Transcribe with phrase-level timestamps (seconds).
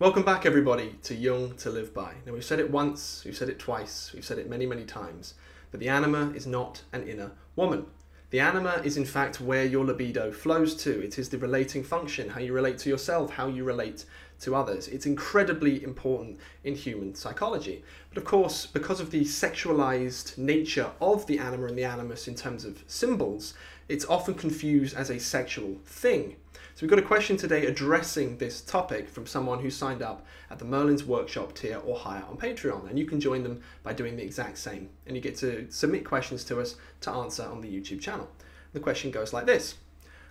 [0.00, 2.14] Welcome back, everybody, to Jung to Live By.
[2.24, 5.34] Now, we've said it once, we've said it twice, we've said it many, many times,
[5.72, 7.84] but the anima is not an inner woman.
[8.30, 11.02] The anima is, in fact, where your libido flows to.
[11.02, 14.04] It is the relating function, how you relate to yourself, how you relate
[14.42, 14.86] to others.
[14.86, 17.82] It's incredibly important in human psychology.
[18.10, 22.36] But of course, because of the sexualized nature of the anima and the animus in
[22.36, 23.54] terms of symbols,
[23.88, 26.36] it's often confused as a sexual thing.
[26.78, 30.60] So we've got a question today addressing this topic from someone who signed up at
[30.60, 32.88] the Merlin's Workshop tier or higher on Patreon.
[32.88, 34.88] And you can join them by doing the exact same.
[35.04, 38.30] And you get to submit questions to us to answer on the YouTube channel.
[38.74, 39.74] The question goes like this.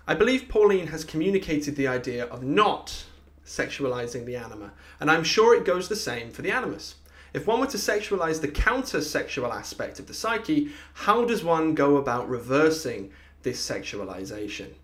[0.08, 3.04] I believe Pauline has communicated the idea of not
[3.46, 6.96] sexualizing the anima, and I'm sure it goes the same for the animus.
[7.34, 11.76] If one were to sexualize the counter sexual aspect of the psyche, how does one
[11.76, 13.12] go about reversing
[13.44, 14.76] this sexualization?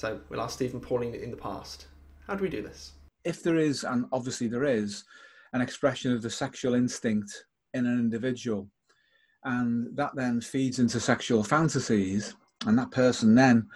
[0.00, 1.88] So we'll ask Stephen Pauline in the past.
[2.26, 2.92] How do we do this?
[3.24, 5.04] If there is, and obviously there is,
[5.52, 8.66] an expression of the sexual instinct in an individual,
[9.44, 12.34] and that then feeds into sexual fantasies,
[12.64, 13.68] and that person then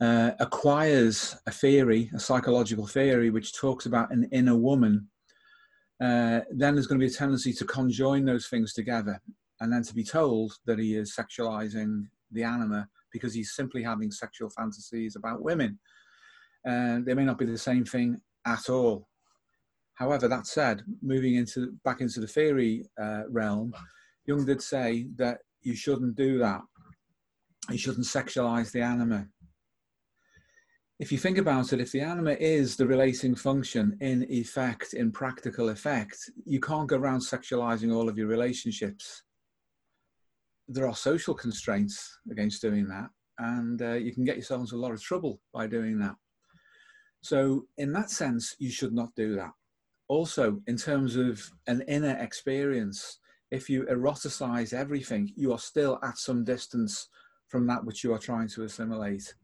[0.00, 5.08] uh, acquires a theory, a psychological theory, which talks about an inner woman,
[6.00, 9.20] uh, then there's going to be a tendency to conjoin those things together
[9.60, 14.10] and then to be told that he is sexualizing the anima because he's simply having
[14.10, 15.78] sexual fantasies about women.
[16.68, 19.08] Uh, they may not be the same thing at all.
[19.94, 23.72] However, that said, moving into back into the theory uh, realm,
[24.26, 26.60] Jung did say that you shouldn't do that.
[27.70, 29.28] You shouldn't sexualize the anima
[31.00, 35.10] if you think about it, if the anima is the relating function in effect, in
[35.10, 39.22] practical effect, you can't go around sexualizing all of your relationships.
[40.68, 44.78] There are social constraints against doing that, and uh, you can get yourself into a
[44.78, 46.14] lot of trouble by doing that.
[47.20, 49.52] So, in that sense, you should not do that.
[50.08, 53.18] Also, in terms of an inner experience,
[53.50, 57.08] if you eroticize everything, you are still at some distance
[57.48, 59.34] from that which you are trying to assimilate.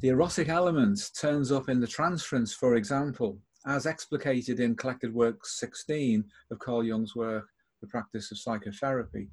[0.00, 5.58] The erotic element turns up in the transference, for example, as explicated in Collected Works
[5.60, 7.46] 16 of Carl Jung's work,
[7.80, 9.28] The Practice of Psychotherapy.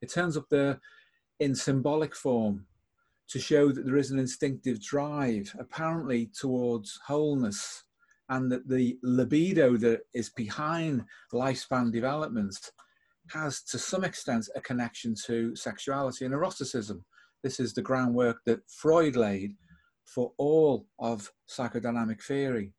[0.00, 0.80] It turns up there
[1.40, 2.66] in symbolic form
[3.28, 7.82] to show that there is an instinctive drive, apparently towards wholeness,
[8.28, 11.02] and that the libido that is behind
[11.32, 12.56] lifespan development
[13.32, 17.04] has, to some extent, a connection to sexuality and eroticism.
[17.42, 19.56] This is the groundwork that Freud laid
[20.04, 22.72] for all of psychodynamic theory.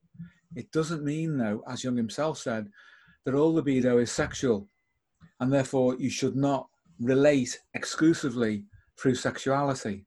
[0.55, 2.69] It doesn't mean, though, as Jung himself said,
[3.25, 4.69] that all libido is sexual,
[5.39, 8.65] and therefore you should not relate exclusively
[8.99, 10.05] through sexuality,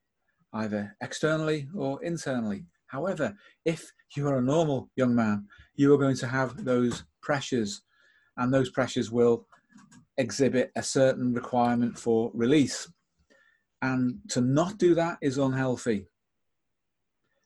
[0.54, 2.64] either externally or internally.
[2.86, 3.34] However,
[3.64, 5.46] if you are a normal young man,
[5.76, 7.82] you are going to have those pressures,
[8.36, 9.46] and those pressures will
[10.18, 12.90] exhibit a certain requirement for release.
[13.82, 16.06] And to not do that is unhealthy.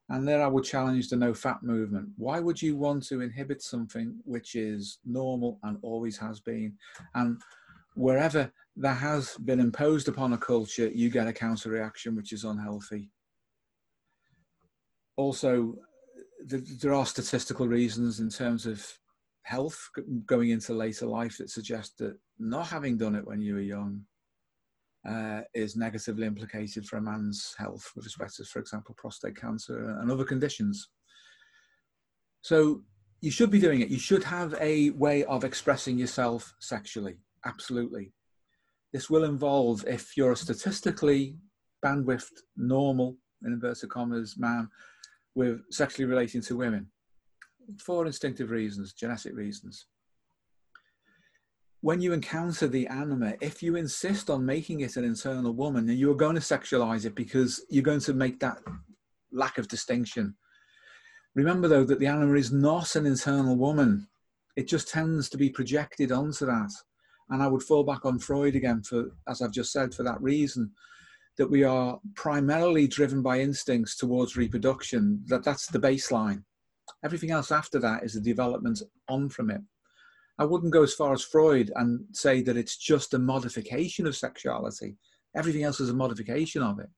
[0.09, 2.09] And there I would challenge the NoFap movement.
[2.17, 6.75] Why would you want to inhibit something which is normal and always has been?
[7.15, 7.41] And
[7.95, 12.45] wherever that has been imposed upon a culture, you get a counter reaction which is
[12.45, 13.11] unhealthy.
[15.17, 15.77] Also,
[16.45, 18.87] there are statistical reasons in terms of
[19.43, 19.91] health
[20.27, 24.03] going into later life that suggest that not having done it when you were young
[25.09, 29.99] uh, is negatively implicated for a man's health with respect to, for example, prostate cancer
[30.01, 30.89] and other conditions.
[32.41, 32.83] So
[33.21, 33.89] you should be doing it.
[33.89, 37.19] You should have a way of expressing yourself sexually.
[37.45, 38.13] Absolutely.
[38.95, 41.37] This will involve, if you're a statistically
[41.85, 44.71] bandwidth normal, in inverted commas, man
[45.35, 46.87] with sexually relating to women
[47.79, 49.87] for instinctive reasons, genetic reasons
[51.85, 55.99] when you encounter the anima, if you insist on making it an internal woman, and
[55.99, 58.57] you're going to sexualize it because you're going to make that
[59.33, 60.35] lack of distinction.
[61.35, 64.09] Remember, though, that the anima is not an internal woman.
[64.57, 66.71] It just tends to be projected onto that.
[67.31, 70.21] And I would fall back on Freud again for, as I've just said, for that
[70.21, 70.71] reason,
[71.37, 76.45] that we are primarily driven by instincts towards reproduction, that that's the baseline.
[77.05, 79.61] Everything else after that is the development on from it.
[80.39, 84.17] I wouldn't go as far as Freud and say that it's just a modification of
[84.17, 84.97] sexuality.
[85.37, 86.89] Everything else is a modification of it.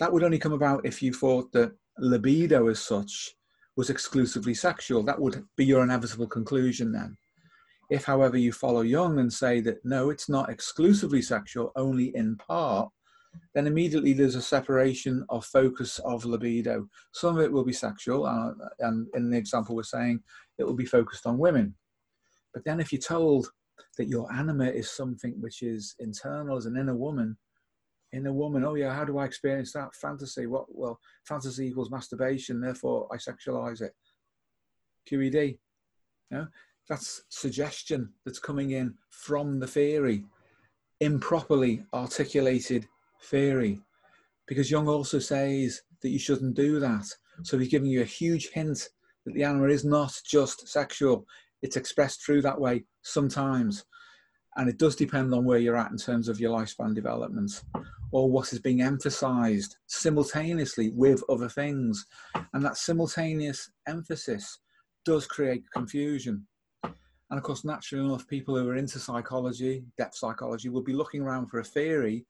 [0.00, 3.34] That would only come about if you thought that libido as such
[3.76, 5.02] was exclusively sexual.
[5.02, 7.16] That would be your inevitable conclusion then.
[7.90, 12.36] If, however, you follow Jung and say that no, it's not exclusively sexual, only in
[12.36, 12.90] part,
[13.54, 16.88] then immediately there's a separation of focus of libido.
[17.12, 20.20] Some of it will be sexual, uh, and in the example we're saying,
[20.58, 21.74] it will be focused on women.
[22.52, 23.50] But then if you're told
[23.96, 27.36] that your anima is something which is internal as an inner woman,
[28.12, 30.46] inner woman, oh yeah, how do I experience that fantasy?
[30.46, 33.92] What well, fantasy equals masturbation, therefore I sexualize it.
[35.10, 35.58] QED.
[36.30, 36.46] You know,
[36.88, 40.24] that's suggestion that's coming in from the theory,
[41.00, 42.86] improperly articulated
[43.24, 43.80] theory.
[44.46, 47.06] Because Jung also says that you shouldn't do that.
[47.42, 48.88] So he's giving you a huge hint
[49.24, 51.26] that the anima is not just sexual,
[51.62, 53.84] it's expressed through that way sometimes.
[54.56, 57.62] And it does depend on where you're at in terms of your lifespan development
[58.10, 62.06] or what is being emphasized simultaneously with other things.
[62.54, 64.58] And that simultaneous emphasis
[65.04, 66.46] does create confusion.
[67.30, 71.22] And of course, naturally enough, people who are into psychology, depth psychology, will be looking
[71.22, 72.26] around for a theory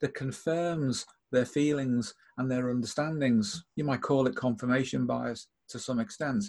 [0.00, 3.64] that confirms their feelings and their understandings.
[3.76, 6.44] You might call it confirmation bias to some extent.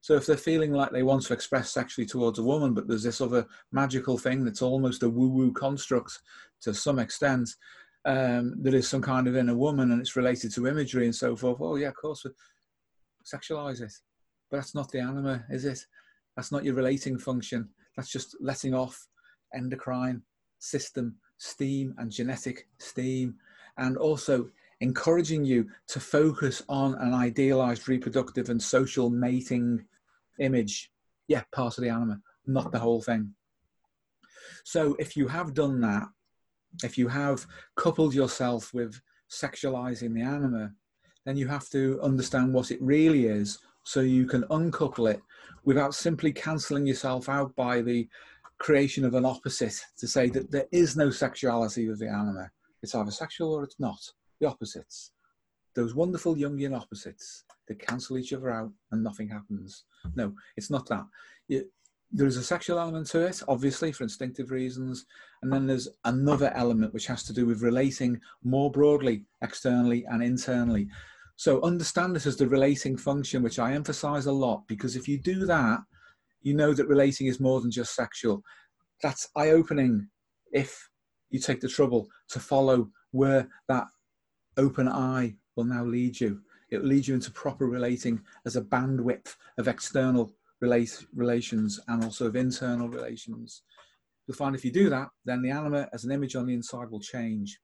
[0.00, 3.02] So if they're feeling like they want to express sexually towards a woman, but there's
[3.02, 6.20] this other magical thing that's almost a woo-woo construct
[6.62, 7.48] to some extent,
[8.04, 11.34] um, that is some kind of inner woman and it's related to imagery and so
[11.34, 11.58] forth.
[11.60, 12.24] Oh yeah, of course,
[13.24, 13.92] sexualize it.
[14.48, 15.80] But that's not the anima, is it?
[16.36, 17.68] That's not your relating function.
[17.96, 19.08] That's just letting off
[19.54, 20.22] endocrine
[20.58, 23.36] system steam and genetic steam,
[23.78, 24.48] and also
[24.80, 29.84] encouraging you to focus on an idealized reproductive and social mating
[30.38, 30.90] image.
[31.28, 33.34] Yeah, part of the anima, not the whole thing.
[34.64, 36.08] So if you have done that,
[36.84, 37.46] if you have
[37.76, 39.00] coupled yourself with
[39.30, 40.72] sexualizing the anima,
[41.24, 45.22] then you have to understand what it really is so you can uncouple it
[45.64, 48.08] without simply cancelling yourself out by the
[48.58, 52.50] creation of an opposite to say that there is no sexuality with the anima.
[52.82, 54.00] It's either sexual or it's not.
[54.40, 55.12] The opposites.
[55.76, 59.84] Those wonderful Jungian opposites that cancel each other out and nothing happens.
[60.16, 61.04] No, it's not that.
[61.46, 61.70] You,
[62.10, 65.06] there is a sexual element to it, obviously, for instinctive reasons.
[65.42, 70.24] And then there's another element which has to do with relating more broadly, externally and
[70.24, 70.88] internally.
[71.36, 75.18] So understand this as the relating function, which I emphasize a lot, because if you
[75.18, 75.80] do that,
[76.40, 78.42] you know that relating is more than just sexual.
[79.02, 80.08] That's eye opening
[80.52, 80.88] if
[81.30, 83.84] you take the trouble to follow where that
[84.56, 86.40] open eye will now lead you.
[86.70, 92.26] It will lead you into proper relating as a bandwidth of external relations and also
[92.26, 93.62] of internal relations.
[94.26, 96.90] You'll find if you do that, then the anima as an image on the inside
[96.90, 97.58] will change.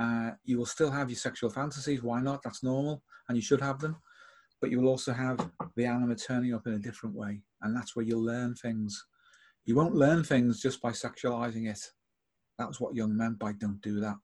[0.00, 2.02] Uh, you will still have your sexual fantasies.
[2.02, 2.42] Why not?
[2.42, 3.96] That's normal, and you should have them
[4.60, 7.40] but you will also have the anima turning up in a different way.
[7.62, 9.06] And that's where you'll learn things.
[9.64, 11.80] You won't learn things just by sexualizing it.
[12.58, 14.16] That's what Jung meant by don't do that.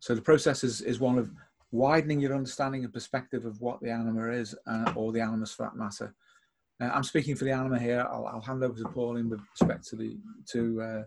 [0.00, 1.30] So the process is, is one of
[1.70, 5.64] widening your understanding and perspective of what the anima is, uh, or the animus for
[5.64, 6.14] that matter.
[6.80, 8.06] Uh, I'm speaking for the anima here.
[8.10, 10.16] I'll, I'll, hand over to Pauline with respect to the
[10.52, 11.02] to uh,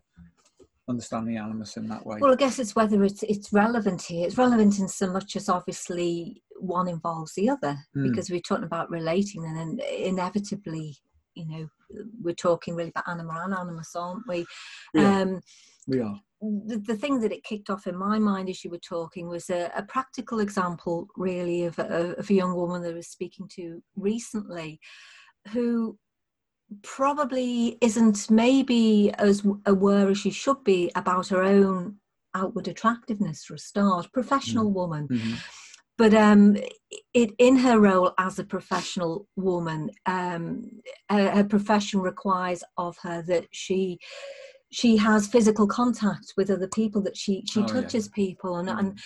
[0.89, 2.17] understand the animus in that way.
[2.19, 4.25] Well, I guess it's whether it's it's relevant here.
[4.25, 8.09] It's relevant in so much as obviously one involves the other mm.
[8.09, 10.95] because we're talking about relating and then inevitably
[11.33, 11.67] you know
[12.21, 14.45] we're talking really about anima and animus aren't we
[14.93, 15.41] yeah, um
[15.87, 18.79] we are the, the thing that it kicked off in my mind as you were
[18.79, 22.95] talking was a, a practical example really of a, of a young woman that I
[22.95, 24.79] was speaking to recently
[25.49, 25.97] who
[26.81, 31.97] probably isn't maybe as aware as she should be about her own
[32.33, 34.73] outward attractiveness for a start professional mm.
[34.73, 35.33] woman mm-hmm
[36.01, 36.57] but um,
[37.13, 43.21] it in her role as a professional woman, um, her, her, profession requires of her
[43.27, 43.99] that she
[44.71, 48.15] she has physical contact with other people, that she she oh, touches yeah.
[48.15, 48.99] people, and and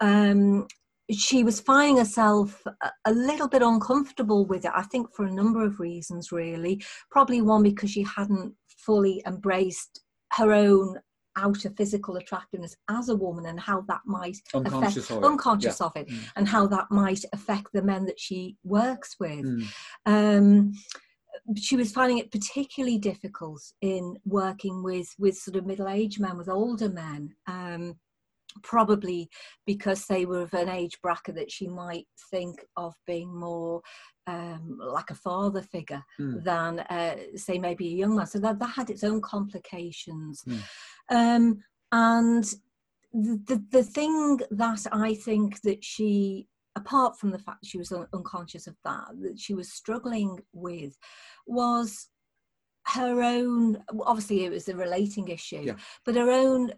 [0.00, 0.66] um,
[1.10, 2.62] she was finding herself
[3.04, 4.72] a, little bit uncomfortable with it.
[4.74, 6.82] I think for a number of reasons, really.
[7.10, 10.00] Probably one because she hadn't fully embraced
[10.32, 10.98] her own
[11.36, 15.86] outer physical attractiveness as a woman and how that might unconscious affect of unconscious yeah.
[15.86, 16.18] of it mm.
[16.36, 19.66] and how that might affect the men that she works with mm.
[20.04, 20.72] um,
[21.56, 26.50] she was finding it particularly difficult in working with with sort of middle-aged men with
[26.50, 27.94] older men um,
[28.62, 29.28] probably
[29.66, 33.80] because they were of an age bracket that she might think of being more
[34.26, 36.42] um, like a father figure mm.
[36.44, 38.26] than, uh, say, maybe a young man.
[38.26, 40.42] So that, that had its own complications.
[40.46, 40.62] Mm.
[41.10, 42.44] Um, and
[43.12, 47.78] the, the, the thing that I think that she, apart from the fact that she
[47.78, 50.96] was un- unconscious of that, that she was struggling with
[51.46, 52.08] was
[52.86, 55.74] her own, obviously it was a relating issue, yeah.
[56.04, 56.72] but her own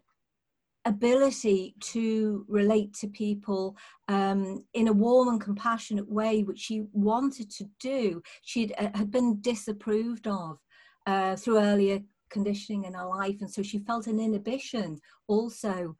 [0.85, 3.77] ability to relate to people
[4.09, 9.11] um, in a warm and compassionate way, which she wanted to do, she uh, had
[9.11, 10.59] been disapproved of
[11.07, 12.01] uh, through earlier
[12.31, 13.37] conditioning in her life.
[13.41, 14.99] And so she felt an inhibition
[15.29, 15.97] also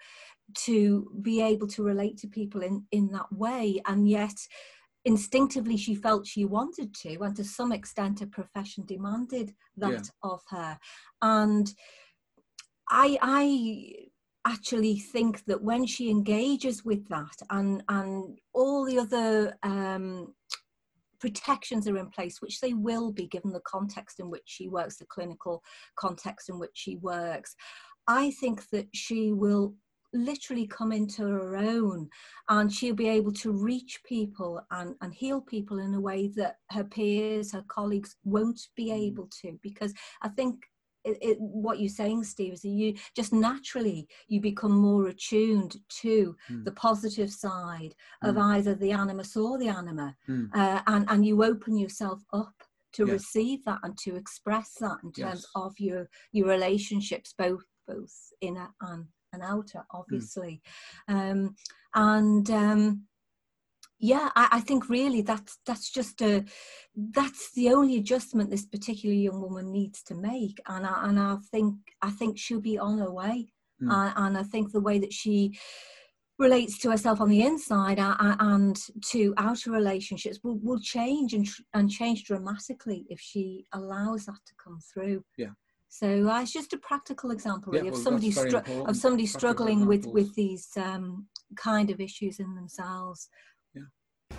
[0.55, 3.81] to be able to relate to people in, in that way.
[3.87, 4.37] And yet,
[5.05, 10.01] instinctively she felt she wanted to and to some extent her profession demanded that yeah.
[10.23, 10.79] of her
[11.21, 11.75] and
[12.89, 14.04] i i
[14.47, 20.35] actually think that when she engages with that and and all the other um,
[21.25, 24.99] protections are in place, which they will be given the context in which she works,
[24.99, 25.63] the clinical
[25.97, 27.57] context in which she works.
[28.07, 29.75] I think that she will
[30.13, 32.09] literally come into her own
[32.49, 36.57] and she'll be able to reach people and, and heal people in a way that
[36.71, 39.07] her peers, her colleagues won't be mm.
[39.07, 39.59] able to.
[39.63, 40.65] Because I think
[41.05, 45.77] it, it, what you're saying, Steve, is that you just naturally you become more attuned
[46.01, 46.65] to mm.
[46.65, 48.29] the positive side mm.
[48.29, 50.49] of either the animus or the anima, mm.
[50.55, 52.55] uh, and and you open yourself up
[52.95, 55.47] to receive that and to express that in terms yes.
[55.55, 59.97] of your your relationships, both both inner and and outer, hmm.
[59.99, 60.63] obviously,
[61.09, 61.55] um,
[61.95, 62.51] and.
[62.51, 63.05] Um,
[63.99, 66.45] yeah I, I, think really that's that's just a
[67.13, 70.61] that's the only adjustment this particular young woman needs to make.
[70.69, 73.49] And I, and I think I think she'll be on her way.
[73.83, 73.91] Mm.
[73.91, 75.59] uh, and I think the way that she
[76.39, 81.91] relates to herself on the inside and to outer relationships will, will change and, and
[81.91, 85.25] change dramatically if she allows that to come through.
[85.37, 85.51] Yeah.
[85.89, 89.27] So uh, it's just a practical example really, yeah, well, of somebody stru- of somebody
[89.27, 93.29] struggling with with these um, kind of issues in themselves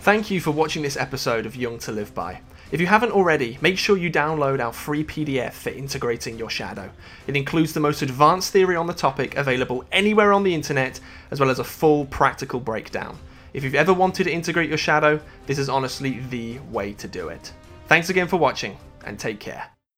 [0.00, 2.40] Thank you for watching this episode of Jung to Live By.
[2.70, 6.90] If you haven't already, make sure you download our free PDF for integrating your shadow.
[7.26, 11.00] It includes the most advanced theory on the topic available anywhere on the internet,
[11.30, 13.18] as well as a full practical breakdown.
[13.52, 17.28] If you've ever wanted to integrate your shadow, this is honestly the way to do
[17.28, 17.52] it.
[17.86, 19.75] Thanks again for watching, and take care.